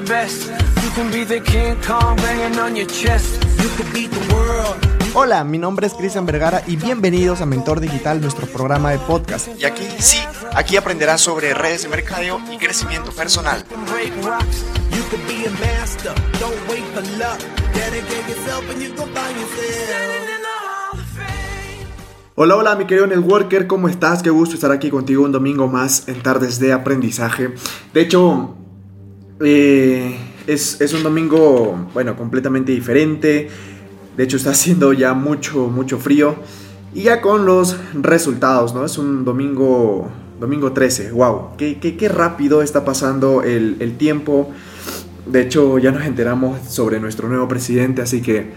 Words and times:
the 0.00 0.12
best. 0.12 0.50
You 0.82 0.90
can 0.94 1.10
be 1.10 1.24
the 1.24 1.40
King 1.40 1.76
Kong 1.86 2.16
banging 2.16 2.58
on 2.58 2.76
your 2.76 2.86
chest. 2.86 3.42
You 3.62 3.68
could 3.76 3.90
beat 3.94 4.10
the 4.10 4.34
world. 4.34 4.76
Hola, 5.14 5.42
mi 5.44 5.56
nombre 5.56 5.86
es 5.86 5.94
Cristian 5.94 6.26
Vergara 6.26 6.62
y 6.66 6.76
bienvenidos 6.76 7.40
a 7.40 7.46
Mentor 7.46 7.80
Digital, 7.80 8.20
nuestro 8.20 8.46
programa 8.46 8.90
de 8.90 8.98
podcast. 8.98 9.48
Y 9.58 9.64
aquí 9.64 9.84
sí, 9.98 10.18
aquí 10.54 10.76
aprenderás 10.76 11.22
sobre 11.22 11.54
redes 11.54 11.84
de 11.84 11.88
mercadeo 11.88 12.38
y 12.52 12.58
crecimiento 12.58 13.10
personal. 13.12 13.64
Hola, 22.34 22.56
hola, 22.56 22.76
mi 22.76 22.86
querido 22.86 23.06
networker, 23.06 23.66
¿cómo 23.66 23.88
estás? 23.88 24.22
Qué 24.22 24.28
gusto 24.28 24.56
estar 24.56 24.70
aquí 24.72 24.90
contigo 24.90 25.24
un 25.24 25.32
domingo 25.32 25.68
más 25.68 26.06
en 26.08 26.22
Tardes 26.22 26.60
de 26.60 26.74
Aprendizaje. 26.74 27.54
De 27.94 28.02
hecho, 28.02 28.56
eh, 29.40 30.16
es, 30.46 30.80
es 30.80 30.92
un 30.94 31.02
domingo, 31.02 31.88
bueno, 31.92 32.16
completamente 32.16 32.72
diferente. 32.72 33.48
De 34.16 34.24
hecho, 34.24 34.36
está 34.36 34.50
haciendo 34.56 34.92
ya 34.92 35.14
mucho, 35.14 35.68
mucho 35.68 35.98
frío. 35.98 36.36
Y 36.94 37.02
ya 37.02 37.20
con 37.20 37.44
los 37.44 37.76
resultados, 37.94 38.74
¿no? 38.74 38.84
Es 38.84 38.96
un 38.96 39.24
domingo, 39.24 40.08
domingo 40.40 40.72
13. 40.72 41.12
¡Wow! 41.12 41.56
Qué, 41.58 41.78
qué, 41.78 41.96
qué 41.96 42.08
rápido 42.08 42.62
está 42.62 42.84
pasando 42.84 43.42
el, 43.42 43.76
el 43.80 43.96
tiempo. 43.98 44.50
De 45.26 45.42
hecho, 45.42 45.78
ya 45.78 45.90
nos 45.90 46.06
enteramos 46.06 46.60
sobre 46.68 47.00
nuestro 47.00 47.28
nuevo 47.28 47.48
presidente, 47.48 48.00
así 48.00 48.22
que 48.22 48.52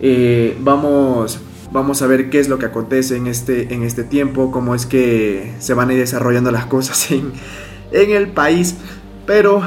eh, 0.00 0.56
vamos, 0.60 1.40
vamos 1.72 2.02
a 2.02 2.06
ver 2.06 2.28
qué 2.28 2.40
es 2.40 2.48
lo 2.48 2.58
que 2.58 2.66
acontece 2.66 3.16
en 3.16 3.26
este, 3.26 3.72
en 3.72 3.82
este 3.84 4.04
tiempo, 4.04 4.50
cómo 4.50 4.74
es 4.74 4.86
que 4.86 5.54
se 5.60 5.74
van 5.74 5.90
a 5.90 5.94
ir 5.94 6.00
desarrollando 6.00 6.50
las 6.50 6.66
cosas 6.66 7.10
en, 7.12 7.32
en 7.92 8.10
el 8.10 8.28
país. 8.28 8.76
Pero, 9.26 9.62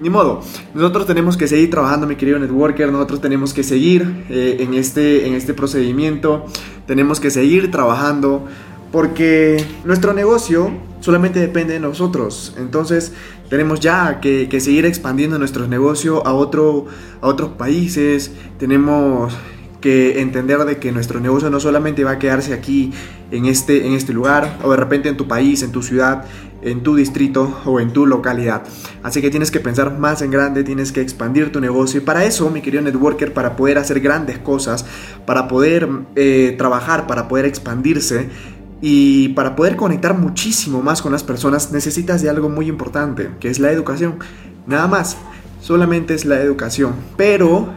ni 0.00 0.10
modo, 0.10 0.40
nosotros 0.74 1.06
tenemos 1.06 1.36
que 1.36 1.48
seguir 1.48 1.70
trabajando, 1.70 2.06
mi 2.06 2.16
querido 2.16 2.38
networker, 2.38 2.90
nosotros 2.92 3.20
tenemos 3.20 3.52
que 3.52 3.62
seguir 3.62 4.24
eh, 4.30 4.58
en, 4.60 4.74
este, 4.74 5.26
en 5.26 5.34
este 5.34 5.54
procedimiento, 5.54 6.46
tenemos 6.86 7.20
que 7.20 7.30
seguir 7.30 7.70
trabajando. 7.70 8.46
Porque 8.90 9.62
nuestro 9.84 10.14
negocio 10.14 10.70
solamente 11.00 11.40
depende 11.40 11.74
de 11.74 11.80
nosotros. 11.80 12.54
Entonces 12.56 13.12
tenemos 13.50 13.80
ya 13.80 14.18
que, 14.20 14.48
que 14.48 14.60
seguir 14.60 14.86
expandiendo 14.86 15.38
nuestro 15.38 15.66
negocio 15.68 16.26
a, 16.26 16.32
otro, 16.32 16.86
a 17.20 17.26
otros 17.26 17.50
países. 17.50 18.32
Tenemos 18.58 19.36
que 19.80 20.20
entender 20.20 20.64
de 20.64 20.78
que 20.78 20.90
nuestro 20.90 21.20
negocio 21.20 21.50
no 21.50 21.60
solamente 21.60 22.02
va 22.02 22.12
a 22.12 22.18
quedarse 22.18 22.52
aquí 22.52 22.92
en 23.30 23.46
este, 23.46 23.86
en 23.86 23.92
este 23.92 24.12
lugar 24.12 24.58
o 24.64 24.70
de 24.70 24.76
repente 24.76 25.08
en 25.08 25.16
tu 25.16 25.28
país, 25.28 25.62
en 25.62 25.70
tu 25.70 25.82
ciudad, 25.82 26.24
en 26.62 26.82
tu 26.82 26.96
distrito 26.96 27.60
o 27.64 27.80
en 27.80 27.92
tu 27.92 28.06
localidad. 28.06 28.62
Así 29.02 29.20
que 29.20 29.30
tienes 29.30 29.50
que 29.50 29.60
pensar 29.60 29.98
más 29.98 30.22
en 30.22 30.30
grande, 30.30 30.64
tienes 30.64 30.92
que 30.92 31.00
expandir 31.00 31.52
tu 31.52 31.60
negocio 31.60 32.00
y 32.00 32.04
para 32.04 32.24
eso, 32.24 32.50
mi 32.50 32.62
querido 32.62 32.82
networker, 32.82 33.32
para 33.32 33.56
poder 33.56 33.78
hacer 33.78 34.00
grandes 34.00 34.38
cosas, 34.38 34.84
para 35.26 35.48
poder 35.48 35.88
eh, 36.16 36.54
trabajar, 36.58 37.06
para 37.06 37.28
poder 37.28 37.46
expandirse, 37.46 38.28
y 38.80 39.30
para 39.30 39.56
poder 39.56 39.76
conectar 39.76 40.16
muchísimo 40.16 40.82
más 40.82 41.02
con 41.02 41.10
las 41.10 41.24
personas 41.24 41.72
necesitas 41.72 42.22
de 42.22 42.30
algo 42.30 42.48
muy 42.48 42.68
importante, 42.68 43.30
que 43.40 43.48
es 43.48 43.58
la 43.58 43.72
educación. 43.72 44.18
Nada 44.66 44.86
más, 44.86 45.16
solamente 45.60 46.14
es 46.14 46.24
la 46.24 46.40
educación. 46.40 46.94
Pero 47.16 47.68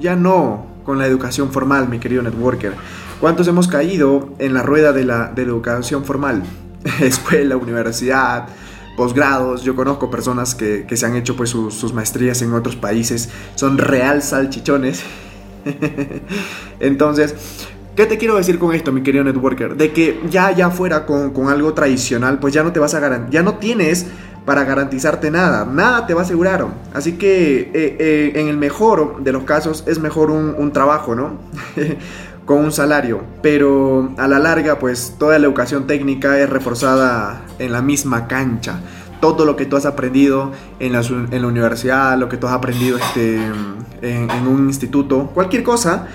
ya 0.00 0.16
no 0.16 0.66
con 0.84 0.98
la 0.98 1.06
educación 1.06 1.52
formal, 1.52 1.88
mi 1.88 2.00
querido 2.00 2.22
networker. 2.22 2.74
¿Cuántos 3.20 3.46
hemos 3.46 3.68
caído 3.68 4.34
en 4.38 4.52
la 4.52 4.62
rueda 4.62 4.92
de 4.92 5.04
la, 5.04 5.28
de 5.28 5.42
la 5.44 5.52
educación 5.52 6.04
formal? 6.04 6.42
Escuela, 7.00 7.56
universidad, 7.56 8.48
posgrados. 8.96 9.62
Yo 9.62 9.74
conozco 9.74 10.10
personas 10.10 10.54
que, 10.54 10.84
que 10.86 10.96
se 10.96 11.06
han 11.06 11.16
hecho 11.16 11.36
pues 11.36 11.50
sus, 11.50 11.92
maestrías 11.92 12.42
en 12.42 12.52
otros 12.52 12.76
países. 12.76 13.28
Son 13.54 13.78
real 13.78 14.22
salchichones. 14.22 15.02
Entonces, 16.80 17.34
¿Qué 17.94 18.06
te 18.06 18.16
quiero 18.16 18.36
decir 18.36 18.58
con 18.58 18.74
esto, 18.74 18.90
mi 18.90 19.02
querido 19.02 19.22
networker? 19.22 19.76
De 19.76 19.92
que 19.92 20.18
ya 20.30 20.50
ya 20.52 20.70
fuera 20.70 21.04
con, 21.04 21.30
con 21.30 21.50
algo 21.50 21.74
tradicional, 21.74 22.38
pues 22.38 22.54
ya 22.54 22.62
no 22.62 22.72
te 22.72 22.80
vas 22.80 22.94
a 22.94 23.00
garantizar, 23.00 23.30
ya 23.30 23.42
no 23.42 23.58
tienes 23.58 24.06
para 24.46 24.64
garantizarte 24.64 25.30
nada, 25.30 25.66
nada 25.66 26.06
te 26.06 26.14
va 26.14 26.22
a 26.22 26.24
asegurar. 26.24 26.66
Así 26.94 27.12
que 27.12 27.60
eh, 27.60 27.70
eh, 27.74 28.32
en 28.36 28.48
el 28.48 28.56
mejor 28.56 29.22
de 29.22 29.32
los 29.32 29.44
casos 29.44 29.84
es 29.86 29.98
mejor 29.98 30.30
un, 30.30 30.54
un 30.56 30.72
trabajo, 30.72 31.14
¿no? 31.14 31.38
un 32.56 32.72
salario, 32.72 33.22
pero 33.42 34.12
a 34.18 34.28
la 34.28 34.38
larga 34.38 34.78
pues 34.78 35.16
toda 35.18 35.38
la 35.38 35.46
educación 35.46 35.86
técnica 35.86 36.38
es 36.38 36.48
reforzada 36.48 37.44
en 37.58 37.72
la 37.72 37.82
misma 37.82 38.26
cancha. 38.26 38.80
Todo 39.20 39.44
lo 39.44 39.54
que 39.54 39.66
tú 39.66 39.76
has 39.76 39.86
aprendido 39.86 40.52
en 40.80 40.92
la, 40.92 41.46
universidad, 41.46 42.18
lo 42.18 42.28
que 42.28 42.36
tú 42.36 42.48
has 42.48 42.54
aprendido 42.54 42.98
este, 42.98 43.40
en, 44.02 44.46
un 44.48 44.66
instituto, 44.66 45.30
cualquier 45.32 45.62
cosa, 45.62 46.08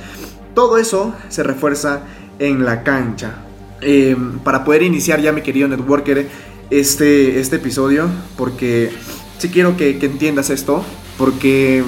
todo 0.54 0.78
eso 0.78 1.14
se 1.30 1.44
refuerza 1.44 2.02
en 2.38 2.66
la 2.66 2.84
cancha. 2.84 3.36
Eh, 3.80 4.18
para 4.44 4.66
poder 4.66 4.84
iniciar 4.84 5.22
ya, 5.22 5.32
mi 5.32 5.42
querido 5.42 5.70
networker, 5.70 6.28
este, 6.70 7.40
este 7.40 7.56
episodio, 7.56 8.08
porque 8.36 8.92
sí 9.38 9.48
quiero 9.48 9.78
que 9.78 9.92
entiendas 10.02 10.50
esto, 10.50 10.84
porque 11.18 11.86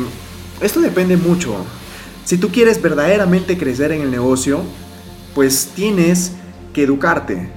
esto 0.61 0.79
depende 0.79 1.17
mucho. 1.17 1.65
Si 2.29 2.37
tú 2.37 2.49
quieres 2.49 2.79
verdaderamente 2.79 3.57
crecer 3.57 3.91
en 3.91 4.01
el 4.01 4.11
negocio, 4.11 4.61
pues 5.33 5.71
tienes 5.73 6.33
que 6.73 6.83
educarte. 6.83 7.49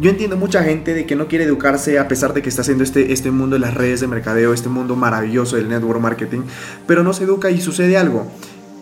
Yo 0.00 0.10
entiendo 0.10 0.36
mucha 0.36 0.64
gente 0.64 0.94
de 0.94 1.06
que 1.06 1.14
no 1.14 1.28
quiere 1.28 1.44
educarse 1.44 1.96
a 2.00 2.08
pesar 2.08 2.34
de 2.34 2.42
que 2.42 2.48
está 2.48 2.62
haciendo 2.62 2.82
este, 2.82 3.12
este 3.12 3.30
mundo 3.30 3.54
de 3.54 3.60
las 3.60 3.74
redes 3.74 4.00
de 4.00 4.08
mercadeo, 4.08 4.52
este 4.52 4.68
mundo 4.68 4.96
maravilloso 4.96 5.54
del 5.54 5.68
network 5.68 6.00
marketing, 6.00 6.40
pero 6.88 7.04
no 7.04 7.12
se 7.12 7.22
educa 7.22 7.52
y 7.52 7.60
sucede 7.60 7.96
algo, 7.96 8.26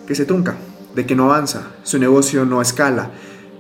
que 0.06 0.14
se 0.14 0.24
trunca 0.24 0.56
de 0.94 1.04
que 1.04 1.14
no 1.14 1.24
avanza, 1.24 1.72
su 1.82 1.98
negocio 1.98 2.46
no 2.46 2.62
escala, 2.62 3.10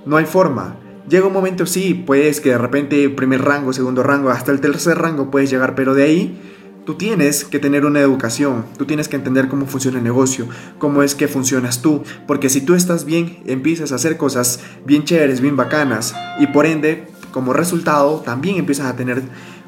no 0.06 0.16
hay 0.16 0.24
forma. 0.24 0.76
Llega 1.06 1.26
un 1.26 1.34
momento, 1.34 1.66
sí, 1.66 1.92
pues 2.06 2.40
que 2.40 2.48
de 2.48 2.58
repente 2.58 3.10
primer 3.10 3.42
rango, 3.42 3.74
segundo 3.74 4.02
rango, 4.02 4.30
hasta 4.30 4.52
el 4.52 4.62
tercer 4.62 4.96
rango 4.96 5.30
puedes 5.30 5.50
llegar, 5.50 5.74
pero 5.74 5.92
de 5.92 6.02
ahí 6.02 6.55
tú 6.86 6.94
tienes 6.94 7.44
que 7.44 7.58
tener 7.58 7.84
una 7.84 8.00
educación, 8.00 8.64
tú 8.78 8.86
tienes 8.86 9.08
que 9.08 9.16
entender 9.16 9.48
cómo 9.48 9.66
funciona 9.66 9.98
el 9.98 10.04
negocio, 10.04 10.46
cómo 10.78 11.02
es 11.02 11.16
que 11.16 11.26
funcionas 11.26 11.82
tú, 11.82 12.04
porque 12.28 12.48
si 12.48 12.60
tú 12.60 12.74
estás 12.74 13.04
bien, 13.04 13.42
empiezas 13.46 13.90
a 13.90 13.96
hacer 13.96 14.16
cosas 14.16 14.60
bien 14.86 15.04
chéveres, 15.04 15.40
bien 15.40 15.56
bacanas, 15.56 16.14
y 16.38 16.46
por 16.46 16.64
ende, 16.64 17.08
como 17.32 17.52
resultado, 17.52 18.20
también 18.20 18.56
empiezas 18.56 18.86
a 18.86 18.94
tener 18.94 19.20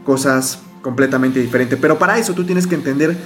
cosas 0.05 0.61
completamente 0.81 1.41
diferentes. 1.41 1.77
Pero 1.79 1.99
para 1.99 2.19
eso 2.19 2.35
tú 2.35 2.45
tienes 2.45 2.69
que 2.69 2.77
entender 2.77 3.17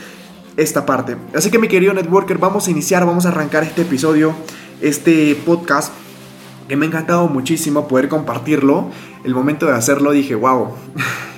esta 0.56 0.86
parte. 0.86 1.16
Así 1.34 1.50
que 1.50 1.58
mi 1.58 1.68
querido 1.68 1.92
networker, 1.92 2.38
vamos 2.38 2.66
a 2.66 2.70
iniciar, 2.70 3.04
vamos 3.04 3.26
a 3.26 3.28
arrancar 3.28 3.62
este 3.62 3.82
episodio, 3.82 4.34
este 4.80 5.36
podcast, 5.44 5.92
que 6.66 6.76
me 6.76 6.86
ha 6.86 6.88
encantado 6.88 7.28
muchísimo 7.28 7.86
poder 7.88 8.08
compartirlo. 8.08 8.90
El 9.22 9.34
momento 9.34 9.66
de 9.66 9.72
hacerlo 9.72 10.12
dije, 10.12 10.34
wow. 10.34 10.68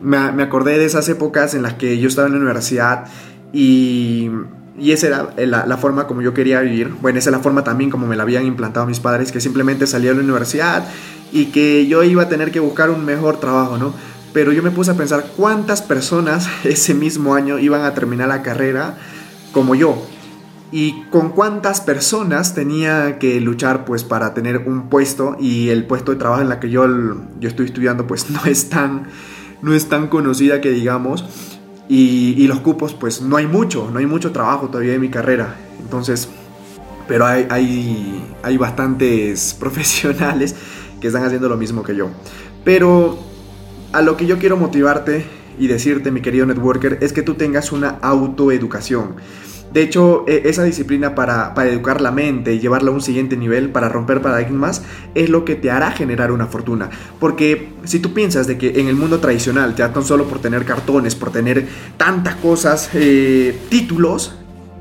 me, 0.00 0.32
me, 0.32 0.42
acordé 0.42 0.78
de 0.78 0.84
esas 0.84 1.08
épocas 1.08 1.54
en 1.54 1.62
las 1.62 1.74
que 1.74 1.98
yo 1.98 2.08
estaba 2.08 2.26
en 2.26 2.34
la 2.34 2.40
universidad 2.40 3.06
y, 3.52 4.30
y 4.78 4.92
esa 4.92 5.06
era 5.06 5.66
la, 5.66 5.76
forma 5.76 6.06
como 6.06 6.22
yo 6.22 6.34
quería 6.34 6.60
vivir. 6.60 6.94
Bueno, 7.00 7.18
esa 7.18 7.30
es 7.30 7.36
la 7.36 7.42
forma 7.42 7.64
también 7.64 7.90
como 7.90 8.06
me 8.06 8.16
la 8.16 8.22
habían 8.22 8.46
implantado 8.46 8.86
mis 8.86 9.00
padres, 9.00 9.32
que 9.32 9.40
simplemente 9.40 9.86
salía 9.86 10.10
de 10.10 10.16
la 10.16 10.22
universidad 10.22 10.86
y 11.32 11.46
que 11.46 11.86
yo 11.86 12.02
iba 12.02 12.24
a 12.24 12.28
tener 12.28 12.50
que 12.50 12.60
buscar 12.60 12.90
un 12.90 13.04
mejor 13.04 13.38
trabajo, 13.38 13.78
¿no? 13.78 13.94
pero 14.32 14.52
yo 14.52 14.62
me 14.62 14.70
puse 14.70 14.90
a 14.92 14.94
pensar 14.94 15.32
cuántas 15.36 15.82
personas 15.82 16.48
ese 16.64 16.94
mismo 16.94 17.34
año 17.34 17.58
iban 17.58 17.82
a 17.82 17.94
terminar 17.94 18.28
la 18.28 18.42
carrera 18.42 18.96
como 19.52 19.74
yo 19.74 20.06
y 20.72 21.02
con 21.10 21.30
cuántas 21.30 21.80
personas 21.80 22.54
tenía 22.54 23.18
que 23.18 23.40
luchar 23.40 23.84
pues 23.84 24.04
para 24.04 24.34
tener 24.34 24.58
un 24.58 24.88
puesto 24.88 25.36
y 25.40 25.68
el 25.70 25.84
puesto 25.84 26.12
de 26.12 26.18
trabajo 26.18 26.42
en 26.42 26.48
la 26.48 26.60
que 26.60 26.70
yo, 26.70 26.86
yo 27.40 27.48
estoy 27.48 27.66
estudiando 27.66 28.06
pues 28.06 28.30
no 28.30 28.44
es 28.44 28.68
tan 28.68 29.08
no 29.62 29.74
es 29.74 29.88
tan 29.88 30.08
conocida 30.08 30.60
que 30.60 30.70
digamos 30.70 31.24
y, 31.88 32.46
los 32.46 32.60
cupos 32.60 32.94
pues 32.94 33.20
no 33.20 33.36
hay 33.36 33.46
mucho 33.46 33.90
no 33.92 33.98
hay 33.98 34.06
mucho 34.06 34.32
trabajo 34.32 34.68
todavía 34.68 34.94
en 34.94 35.00
mi 35.00 35.08
carrera 35.08 35.56
entonces 35.80 36.28
pero 37.08 37.26
hay, 37.26 37.46
hay, 37.50 38.24
hay 38.42 38.56
bastantes 38.56 39.54
profesionales 39.60 40.54
que 41.00 41.08
están 41.08 41.24
haciendo 41.24 41.48
lo 41.48 41.56
mismo 41.56 41.82
que 41.82 41.96
yo 41.96 42.10
pero 42.64 43.18
a 43.92 44.02
lo 44.02 44.16
que 44.16 44.26
yo 44.26 44.38
quiero 44.38 44.56
motivarte 44.56 45.24
y 45.58 45.66
decirte, 45.66 46.10
mi 46.10 46.22
querido 46.22 46.46
networker, 46.46 46.98
es 47.02 47.12
que 47.12 47.22
tú 47.22 47.34
tengas 47.34 47.70
una 47.70 47.98
autoeducación. 48.00 49.16
De 49.72 49.82
hecho, 49.82 50.24
e, 50.26 50.42
esa 50.46 50.64
disciplina 50.64 51.14
para, 51.14 51.54
para, 51.54 51.70
educar 51.70 52.00
la 52.00 52.10
mente 52.10 52.54
y 52.54 52.60
llevarla 52.60 52.90
a 52.90 52.94
un 52.94 53.02
siguiente 53.02 53.36
nivel, 53.36 53.70
para 53.70 53.88
romper 53.88 54.20
paradigmas, 54.20 54.82
es 55.14 55.30
lo 55.30 55.44
que 55.44 55.54
te 55.54 55.70
hará 55.70 55.92
generar 55.92 56.32
una 56.32 56.46
fortuna. 56.46 56.90
Porque 57.18 57.70
si 57.84 58.00
tú 58.00 58.12
piensas 58.12 58.46
de 58.46 58.58
que 58.58 58.80
en 58.80 58.88
el 58.88 58.96
mundo 58.96 59.20
tradicional, 59.20 59.74
ya 59.76 59.92
tan 59.92 60.04
solo 60.04 60.24
por 60.24 60.40
tener 60.40 60.64
cartones, 60.64 61.14
por 61.14 61.30
tener 61.30 61.66
tantas 61.96 62.36
cosas, 62.36 62.90
eh, 62.94 63.58
títulos, 63.68 64.34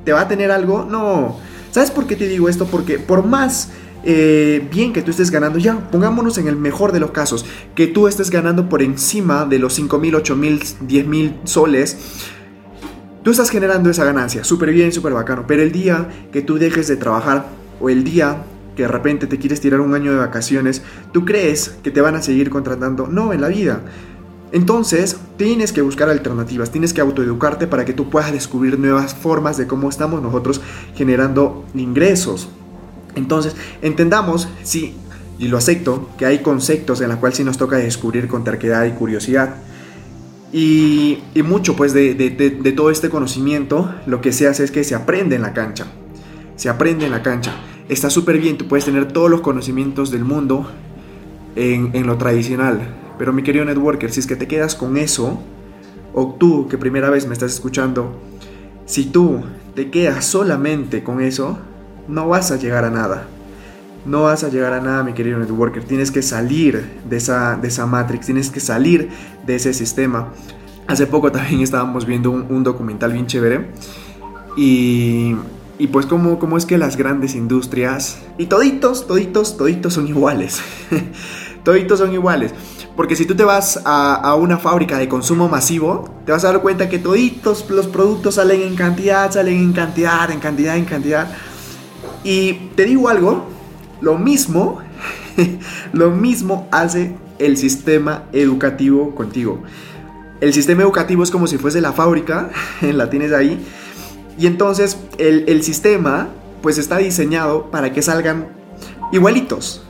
¿te 0.05 0.13
va 0.13 0.21
a 0.21 0.27
tener 0.27 0.51
algo? 0.51 0.85
No. 0.89 1.37
¿Sabes 1.71 1.91
por 1.91 2.07
qué 2.07 2.15
te 2.15 2.27
digo 2.27 2.49
esto? 2.49 2.65
Porque 2.65 2.97
por 2.97 3.25
más 3.25 3.69
eh, 4.03 4.67
bien 4.71 4.93
que 4.93 5.01
tú 5.01 5.11
estés 5.11 5.29
ganando, 5.29 5.59
ya, 5.59 5.89
pongámonos 5.91 6.37
en 6.37 6.47
el 6.47 6.55
mejor 6.55 6.91
de 6.91 6.99
los 6.99 7.11
casos, 7.11 7.45
que 7.75 7.87
tú 7.87 8.07
estés 8.07 8.29
ganando 8.29 8.69
por 8.69 8.81
encima 8.81 9.45
de 9.45 9.59
los 9.59 9.73
5 9.73 9.99
mil, 9.99 10.15
8 10.15 10.35
mil, 10.35 10.63
10 10.81 11.07
mil 11.07 11.35
soles, 11.43 11.97
Tú 13.29 13.33
estás 13.33 13.51
generando 13.51 13.91
esa 13.91 14.05
ganancia, 14.05 14.43
súper 14.43 14.71
bien, 14.71 14.91
súper 14.91 15.13
bacano, 15.13 15.45
pero 15.45 15.61
el 15.61 15.71
día 15.71 16.09
que 16.31 16.41
tú 16.41 16.57
dejes 16.57 16.87
de 16.87 16.97
trabajar 16.97 17.45
o 17.79 17.87
el 17.91 18.03
día 18.03 18.41
que 18.75 18.81
de 18.81 18.87
repente 18.87 19.27
te 19.27 19.37
quieres 19.37 19.61
tirar 19.61 19.81
un 19.81 19.93
año 19.93 20.11
de 20.11 20.17
vacaciones, 20.17 20.81
¿tú 21.11 21.25
crees 21.25 21.77
que 21.83 21.91
te 21.91 22.01
van 22.01 22.15
a 22.15 22.23
seguir 22.23 22.49
contratando? 22.49 23.05
No, 23.05 23.31
en 23.31 23.41
la 23.41 23.49
vida. 23.49 23.81
Entonces, 24.51 25.15
tienes 25.37 25.71
que 25.71 25.83
buscar 25.83 26.09
alternativas, 26.09 26.71
tienes 26.71 26.91
que 26.91 27.01
autoeducarte 27.01 27.67
para 27.67 27.85
que 27.85 27.93
tú 27.93 28.09
puedas 28.09 28.31
descubrir 28.31 28.79
nuevas 28.79 29.13
formas 29.13 29.57
de 29.57 29.67
cómo 29.67 29.89
estamos 29.89 30.23
nosotros 30.23 30.59
generando 30.95 31.65
ingresos. 31.75 32.49
Entonces, 33.13 33.55
entendamos, 33.83 34.49
sí, 34.63 34.95
y 35.37 35.49
lo 35.49 35.59
acepto, 35.59 36.09
que 36.17 36.25
hay 36.25 36.39
conceptos 36.39 36.99
en 37.01 37.09
los 37.09 37.19
cuales 37.19 37.37
sí 37.37 37.43
nos 37.43 37.59
toca 37.59 37.77
descubrir 37.77 38.27
con 38.27 38.43
terquedad 38.43 38.85
y 38.85 38.91
curiosidad. 38.93 39.57
Y, 40.51 41.19
mucho 41.43 41.75
pues 41.75 41.93
de, 41.93 42.73
todo 42.75 42.91
este 42.91 43.09
conocimiento, 43.09 43.93
lo 44.05 44.21
que 44.21 44.31
se 44.31 44.47
hace 44.47 44.63
es 44.63 44.71
que 44.71 44.83
se 44.83 44.95
aprende 44.95 45.35
en 45.35 45.41
la 45.41 45.53
cancha. 45.53 45.87
Se 46.55 46.69
aprende 46.69 47.05
en 47.05 47.11
la 47.11 47.21
cancha. 47.21 47.53
Está 47.87 48.09
súper 48.09 48.39
bien, 48.39 48.57
tú 48.57 48.67
puedes 48.67 48.85
tener 48.85 49.11
todos 49.11 49.29
los 49.29 49.41
conocimientos 49.41 50.11
del 50.11 50.25
mundo 50.25 50.69
en, 51.55 51.91
en 51.93 52.05
lo 52.05 52.17
tradicional, 52.17 52.81
pero 53.17 53.33
mi 53.33 53.41
querido 53.41 53.65
networker, 53.65 54.11
si 54.11 54.19
es 54.19 54.27
que 54.27 54.35
te 54.35 54.47
quedas 54.47 54.75
con 54.75 54.97
eso, 54.97 55.41
o 56.13 56.35
tú 56.39 56.67
que 56.67 56.77
primera 56.77 57.09
vez 57.09 57.25
me 57.25 57.33
estás 57.33 57.53
escuchando, 57.53 58.19
si 58.85 59.05
tú 59.05 59.41
te 59.75 59.89
quedas 59.89 60.25
solamente 60.25 61.03
con 61.03 61.21
eso, 61.21 61.57
no 62.07 62.27
vas 62.27 62.51
a 62.51 62.57
llegar 62.57 62.85
a 62.85 62.89
nada. 62.89 63.27
No 64.05 64.23
vas 64.23 64.43
a 64.43 64.49
llegar 64.49 64.73
a 64.73 64.81
nada, 64.81 65.03
mi 65.03 65.13
querido 65.13 65.37
networker. 65.39 65.83
Tienes 65.83 66.11
que 66.11 66.21
salir 66.21 67.01
de 67.07 67.17
esa, 67.17 67.57
de 67.57 67.67
esa 67.67 67.85
matrix, 67.85 68.25
tienes 68.25 68.49
que 68.49 68.59
salir 68.59 69.09
de 69.45 69.55
ese 69.55 69.73
sistema. 69.73 70.29
Hace 70.87 71.05
poco 71.05 71.31
también 71.31 71.61
estábamos 71.61 72.05
viendo 72.05 72.31
un, 72.31 72.63
documental 72.63 73.13
bien 73.13 73.27
chévere. 73.27 73.69
Y, 74.57 75.35
pues 75.91 76.05
cómo, 76.05 76.39
cómo 76.39 76.57
es 76.57 76.65
que 76.65 76.77
las 76.77 76.97
grandes 76.97 77.35
industrias... 77.35 78.19
Y 78.37 78.47
toditos, 78.47 79.07
toditos, 79.07 79.55
toditos 79.55 79.93
son 79.93 80.07
iguales. 80.07 80.61
toditos 81.63 81.99
son 81.99 82.11
iguales. 82.13 82.53
Porque 82.95 83.15
si 83.15 83.25
tú 83.25 83.35
te 83.35 83.43
vas 83.43 83.79
a, 83.85 84.35
una 84.35 84.57
fábrica 84.57 84.97
de 84.97 85.07
consumo 85.07 85.47
masivo, 85.47 86.09
te 86.25 86.31
vas 86.31 86.43
a 86.43 86.51
dar 86.51 86.61
cuenta 86.61 86.89
que 86.89 86.99
toditos 86.99 87.69
los 87.69 87.87
productos 87.87 88.35
salen 88.35 88.61
en 88.61 88.75
cantidad, 88.75 89.31
salen 89.31 89.57
en 89.57 89.71
cantidad, 89.71 90.29
en 90.31 90.39
cantidad, 90.39 90.75
en 90.75 90.85
cantidad. 90.85 91.31
Y 92.25 92.53
te 92.75 92.83
digo 92.83 93.07
algo, 93.07 93.47
lo 94.01 94.17
mismo, 94.17 94.79
lo 95.93 96.11
mismo 96.11 96.67
hace 96.71 97.15
el 97.37 97.57
sistema 97.57 98.23
educativo 98.33 99.15
contigo. 99.15 99.63
El 100.41 100.53
sistema 100.53 100.83
educativo 100.83 101.23
es 101.23 101.31
como 101.31 101.47
si 101.47 101.57
fuese 101.57 101.81
la 101.81 101.93
fábrica, 101.93 102.49
la 102.81 103.09
tienes 103.09 103.33
ahí. 103.33 103.59
Y 104.37 104.47
entonces 104.47 104.97
el, 105.17 105.45
el 105.47 105.63
sistema 105.63 106.29
pues 106.61 106.77
está 106.77 106.97
diseñado 106.97 107.71
para 107.71 107.91
que 107.93 108.01
salgan 108.01 108.47
igualitos. 109.11 109.83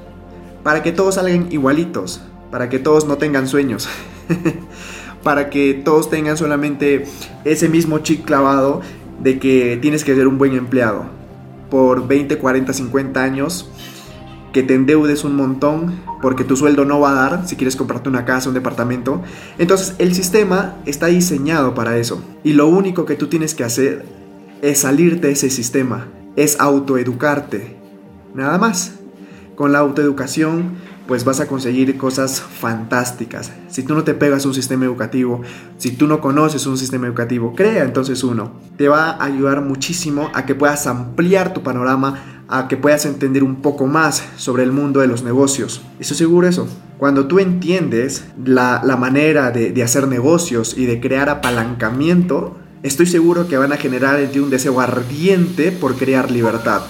Para 0.63 0.83
que 0.83 0.91
todos 0.91 1.15
salgan 1.15 1.51
igualitos 1.51 2.21
para 2.51 2.69
que 2.69 2.79
todos 2.79 3.05
no 3.05 3.17
tengan 3.17 3.47
sueños, 3.47 3.87
para 5.23 5.49
que 5.49 5.73
todos 5.73 6.09
tengan 6.09 6.37
solamente 6.37 7.05
ese 7.45 7.69
mismo 7.69 7.99
chip 7.99 8.25
clavado 8.25 8.81
de 9.21 9.39
que 9.39 9.77
tienes 9.81 10.03
que 10.03 10.15
ser 10.15 10.27
un 10.27 10.37
buen 10.37 10.55
empleado 10.55 11.05
por 11.69 12.07
20, 12.07 12.37
40, 12.37 12.73
50 12.73 13.23
años, 13.23 13.69
que 14.51 14.63
te 14.63 14.75
endeudes 14.75 15.23
un 15.23 15.35
montón 15.35 16.01
porque 16.21 16.43
tu 16.43 16.55
sueldo 16.55 16.85
no 16.85 16.99
va 16.99 17.11
a 17.11 17.29
dar 17.29 17.47
si 17.47 17.55
quieres 17.55 17.75
comprarte 17.75 18.09
una 18.09 18.25
casa, 18.25 18.49
un 18.49 18.55
departamento. 18.55 19.21
Entonces 19.57 19.95
el 19.99 20.13
sistema 20.15 20.75
está 20.85 21.07
diseñado 21.07 21.73
para 21.73 21.97
eso 21.97 22.23
y 22.43 22.53
lo 22.53 22.67
único 22.67 23.05
que 23.05 23.15
tú 23.15 23.27
tienes 23.27 23.55
que 23.55 23.63
hacer 23.63 24.05
es 24.61 24.79
salirte 24.79 25.27
de 25.27 25.33
ese 25.33 25.49
sistema, 25.49 26.07
es 26.35 26.59
autoeducarte, 26.59 27.77
nada 28.33 28.57
más. 28.57 28.93
Con 29.55 29.73
la 29.73 29.79
autoeducación 29.79 30.77
pues 31.09 31.25
vas 31.25 31.39
a 31.39 31.47
conseguir 31.47 31.97
cosas 31.97 32.39
fantásticas. 32.39 33.51
Si 33.67 33.81
tú 33.81 33.95
no 33.95 34.03
te 34.03 34.13
pegas 34.13 34.45
un 34.45 34.53
sistema 34.53 34.85
educativo, 34.85 35.41
si 35.77 35.89
tú 35.89 36.05
no 36.05 36.21
conoces 36.21 36.67
un 36.67 36.77
sistema 36.77 37.07
educativo, 37.07 37.55
crea 37.55 37.83
entonces 37.83 38.23
uno. 38.23 38.51
Te 38.77 38.87
va 38.89 39.09
a 39.09 39.23
ayudar 39.23 39.61
muchísimo 39.61 40.29
a 40.35 40.45
que 40.45 40.53
puedas 40.53 40.85
ampliar 40.85 41.51
tu 41.51 41.63
panorama, 41.63 42.38
a 42.49 42.67
que 42.67 42.77
puedas 42.77 43.05
entender 43.05 43.43
un 43.43 43.57
poco 43.57 43.85
más 43.85 44.23
sobre 44.35 44.63
el 44.63 44.71
mundo 44.71 44.99
de 44.99 45.07
los 45.07 45.23
negocios. 45.23 45.81
Eso 45.99 46.15
seguro 46.15 46.47
eso. 46.47 46.67
Cuando 46.97 47.27
tú 47.27 47.39
entiendes 47.39 48.25
la, 48.43 48.81
manera 48.99 49.51
de, 49.51 49.71
de 49.71 49.83
hacer 49.83 50.07
negocios 50.07 50.75
y 50.75 50.85
de 50.85 50.99
crear 50.99 51.29
apalancamiento, 51.29 52.57
estoy 52.81 53.05
seguro 53.05 53.47
que 53.47 53.57
van 53.57 53.71
a 53.71 53.77
generar 53.77 54.19
en 54.19 54.31
ti 54.31 54.39
un 54.39 54.49
deseo 54.49 54.81
ardiente 54.81 55.71
por 55.71 55.95
crear 55.95 56.31
libertad. 56.31 56.81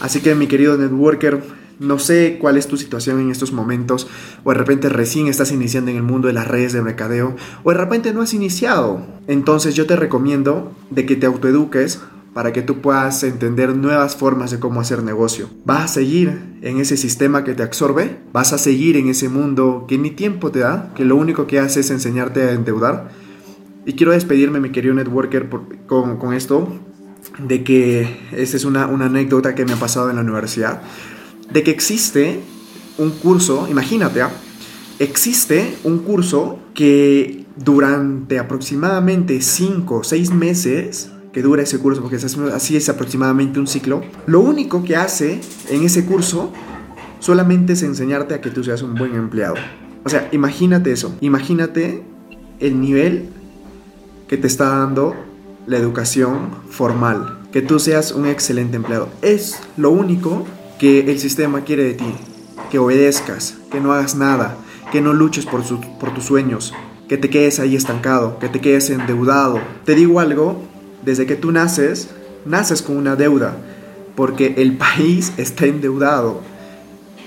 Así 0.00 0.20
que 0.20 0.34
mi 0.34 0.46
querido 0.46 0.76
networker, 0.76 1.42
no 1.78 1.98
sé 1.98 2.36
cuál 2.38 2.58
es 2.58 2.66
tu 2.66 2.76
situación 2.76 3.18
en 3.20 3.30
estos 3.30 3.52
momentos, 3.52 4.08
o 4.44 4.50
de 4.50 4.58
repente 4.58 4.90
recién 4.90 5.26
estás 5.26 5.52
iniciando 5.52 5.90
en 5.90 5.96
el 5.96 6.02
mundo 6.02 6.28
de 6.28 6.34
las 6.34 6.46
redes 6.46 6.74
de 6.74 6.82
mercadeo, 6.82 7.34
o 7.64 7.70
de 7.70 7.78
repente 7.78 8.12
no 8.12 8.20
has 8.20 8.34
iniciado. 8.34 9.06
Entonces 9.26 9.74
yo 9.74 9.86
te 9.86 9.96
recomiendo 9.96 10.72
de 10.90 11.06
que 11.06 11.16
te 11.16 11.24
autoeduques 11.24 12.00
para 12.36 12.52
que 12.52 12.60
tú 12.60 12.82
puedas 12.82 13.22
entender 13.22 13.74
nuevas 13.74 14.14
formas 14.14 14.50
de 14.50 14.58
cómo 14.60 14.82
hacer 14.82 15.02
negocio. 15.02 15.48
¿Vas 15.64 15.84
a 15.84 15.88
seguir 15.88 16.58
en 16.60 16.80
ese 16.80 16.98
sistema 16.98 17.44
que 17.44 17.54
te 17.54 17.62
absorbe? 17.62 18.18
¿Vas 18.30 18.52
a 18.52 18.58
seguir 18.58 18.98
en 18.98 19.08
ese 19.08 19.30
mundo 19.30 19.86
que 19.88 19.96
ni 19.96 20.10
tiempo 20.10 20.50
te 20.50 20.58
da, 20.58 20.92
que 20.94 21.06
lo 21.06 21.16
único 21.16 21.46
que 21.46 21.58
hace 21.58 21.80
es 21.80 21.90
enseñarte 21.90 22.42
a 22.42 22.52
endeudar? 22.52 23.08
Y 23.86 23.94
quiero 23.94 24.12
despedirme, 24.12 24.60
mi 24.60 24.68
querido 24.68 24.92
networker, 24.92 25.48
con, 25.86 26.34
esto, 26.34 26.68
de 27.38 27.64
que 27.64 28.20
esta 28.32 28.58
es 28.58 28.66
una, 28.66 28.84
anécdota 28.84 29.54
que 29.54 29.64
me 29.64 29.72
ha 29.72 29.76
pasado 29.76 30.10
en 30.10 30.16
la 30.16 30.22
universidad 30.22 30.82
de 31.50 31.62
que 31.62 31.70
existe 31.70 32.42
un 32.98 33.12
curso, 33.12 33.66
imagínate, 33.66 34.20
¿ah? 34.20 34.30
existe 34.98 35.78
un 35.84 36.00
curso 36.00 36.58
que 36.74 37.46
durante 37.56 38.38
aproximadamente 38.38 39.40
5 39.40 39.96
o 39.96 40.04
6 40.04 40.34
meses, 40.34 41.12
que 41.36 41.42
dura 41.42 41.62
ese 41.62 41.78
curso, 41.78 42.00
porque 42.00 42.16
así 42.16 42.76
es 42.78 42.88
aproximadamente 42.88 43.60
un 43.60 43.66
ciclo, 43.66 44.02
lo 44.24 44.40
único 44.40 44.82
que 44.82 44.96
hace 44.96 45.38
en 45.68 45.82
ese 45.82 46.06
curso 46.06 46.50
solamente 47.18 47.74
es 47.74 47.82
enseñarte 47.82 48.32
a 48.32 48.40
que 48.40 48.48
tú 48.48 48.64
seas 48.64 48.80
un 48.80 48.94
buen 48.94 49.14
empleado. 49.14 49.56
O 50.02 50.08
sea, 50.08 50.30
imagínate 50.32 50.92
eso, 50.92 51.14
imagínate 51.20 52.02
el 52.58 52.80
nivel 52.80 53.28
que 54.28 54.38
te 54.38 54.46
está 54.46 54.78
dando 54.78 55.14
la 55.66 55.76
educación 55.76 56.52
formal, 56.70 57.40
que 57.52 57.60
tú 57.60 57.80
seas 57.80 58.12
un 58.12 58.26
excelente 58.26 58.76
empleado. 58.76 59.10
Es 59.20 59.60
lo 59.76 59.90
único 59.90 60.46
que 60.78 61.00
el 61.00 61.18
sistema 61.18 61.64
quiere 61.64 61.82
de 61.82 61.92
ti, 61.92 62.14
que 62.70 62.78
obedezcas, 62.78 63.58
que 63.70 63.78
no 63.78 63.92
hagas 63.92 64.14
nada, 64.14 64.56
que 64.90 65.02
no 65.02 65.12
luches 65.12 65.44
por, 65.44 65.62
por 66.00 66.14
tus 66.14 66.24
sueños, 66.24 66.72
que 67.10 67.18
te 67.18 67.28
quedes 67.28 67.60
ahí 67.60 67.76
estancado, 67.76 68.38
que 68.38 68.48
te 68.48 68.62
quedes 68.62 68.88
endeudado. 68.88 69.60
Te 69.84 69.94
digo 69.94 70.18
algo, 70.18 70.62
desde 71.06 71.24
que 71.24 71.36
tú 71.36 71.52
naces, 71.52 72.08
naces 72.44 72.82
con 72.82 72.96
una 72.96 73.14
deuda, 73.14 73.56
porque 74.16 74.54
el 74.58 74.76
país 74.76 75.32
está 75.38 75.64
endeudado 75.64 76.42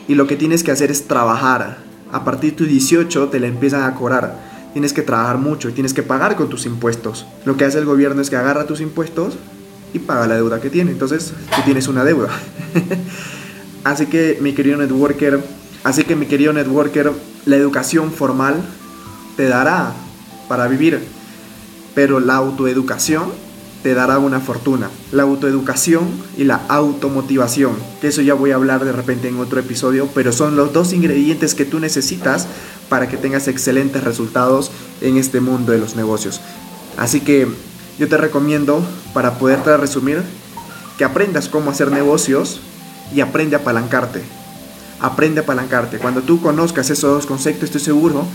y 0.07 0.15
lo 0.15 0.27
que 0.27 0.35
tienes 0.35 0.63
que 0.63 0.71
hacer 0.71 0.91
es 0.91 1.07
trabajar. 1.07 1.77
A 2.11 2.25
partir 2.25 2.51
de 2.51 2.57
tu 2.57 2.65
18 2.65 3.29
te 3.29 3.39
la 3.39 3.47
empiezan 3.47 3.83
a 3.83 3.95
cobrar. 3.95 4.49
Tienes 4.73 4.93
que 4.93 5.01
trabajar 5.01 5.37
mucho 5.37 5.69
y 5.69 5.71
tienes 5.71 5.93
que 5.93 6.03
pagar 6.03 6.35
con 6.35 6.49
tus 6.49 6.65
impuestos. 6.65 7.25
Lo 7.45 7.55
que 7.55 7.65
hace 7.65 7.77
el 7.77 7.85
gobierno 7.85 8.21
es 8.21 8.29
que 8.29 8.35
agarra 8.35 8.65
tus 8.65 8.81
impuestos 8.81 9.37
y 9.93 9.99
paga 9.99 10.27
la 10.27 10.35
deuda 10.35 10.59
que 10.59 10.69
tiene. 10.69 10.91
Entonces, 10.91 11.33
tú 11.55 11.61
tienes 11.63 11.87
una 11.87 12.03
deuda. 12.03 12.29
Así 13.83 14.07
que 14.07 14.39
mi 14.41 14.53
querido 14.53 14.77
networker, 14.77 15.39
así 15.85 16.03
que 16.03 16.17
mi 16.17 16.25
querido 16.25 16.51
networker, 16.51 17.13
la 17.45 17.55
educación 17.55 18.11
formal 18.11 18.55
te 19.37 19.47
dará 19.47 19.93
para 20.49 20.67
vivir, 20.67 20.99
pero 21.95 22.19
la 22.19 22.35
autoeducación 22.35 23.31
te 23.83 23.93
dará 23.93 24.19
una 24.19 24.39
fortuna. 24.39 24.89
La 25.11 25.23
autoeducación 25.23 26.07
y 26.37 26.43
la 26.43 26.61
automotivación, 26.67 27.73
que 28.01 28.07
eso 28.09 28.21
ya 28.21 28.33
voy 28.33 28.51
a 28.51 28.55
hablar 28.55 28.83
de 28.85 28.91
repente 28.91 29.27
en 29.27 29.39
otro 29.39 29.59
episodio, 29.59 30.09
pero 30.13 30.31
son 30.31 30.55
los 30.55 30.73
dos 30.73 30.93
ingredientes 30.93 31.55
que 31.55 31.65
tú 31.65 31.79
necesitas 31.79 32.47
para 32.89 33.07
que 33.07 33.17
tengas 33.17 33.47
excelentes 33.47 34.03
resultados 34.03 34.71
en 35.01 35.17
este 35.17 35.39
mundo 35.39 35.71
de 35.71 35.79
los 35.79 35.95
negocios. 35.95 36.41
Así 36.97 37.21
que 37.21 37.47
yo 37.97 38.07
te 38.07 38.17
recomiendo, 38.17 38.83
para 39.13 39.37
poderte 39.39 39.75
resumir, 39.77 40.21
que 40.97 41.05
aprendas 41.05 41.47
cómo 41.47 41.71
hacer 41.71 41.91
negocios 41.91 42.59
y 43.13 43.21
aprende 43.21 43.55
a 43.55 43.59
apalancarte. 43.59 44.21
Aprende 44.99 45.39
a 45.39 45.43
apalancarte. 45.43 45.97
Cuando 45.97 46.21
tú 46.21 46.41
conozcas 46.41 46.89
esos 46.89 47.11
dos 47.11 47.25
conceptos, 47.25 47.65
estoy 47.65 47.81
seguro 47.81 48.25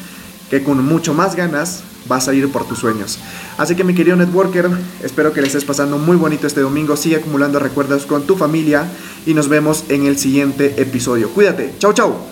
que 0.51 0.63
con 0.63 0.85
mucho 0.85 1.15
más 1.15 1.35
ganas 1.35 1.83
vas 2.07 2.29
a 2.29 2.35
ir 2.35 2.51
por 2.51 2.67
tus 2.67 2.79
sueños. 2.79 3.19
Así 3.57 3.75
que 3.75 3.85
mi 3.85 3.95
querido 3.95 4.17
networker, 4.17 4.69
espero 5.03 5.33
que 5.33 5.41
le 5.41 5.47
estés 5.47 5.65
pasando 5.65 5.99
muy 5.99 6.17
bonito 6.17 6.47
este 6.47 6.61
domingo. 6.61 6.97
Sigue 6.97 7.17
acumulando 7.17 7.59
recuerdos 7.59 8.07
con 8.07 8.27
tu 8.27 8.37
familia 8.37 8.87
y 9.27 9.35
nos 9.35 9.49
vemos 9.49 9.85
en 9.89 10.07
el 10.07 10.19
siguiente 10.19 10.81
episodio. 10.81 11.31
Cuídate. 11.31 11.75
Chao, 11.79 11.93
chao. 11.93 12.27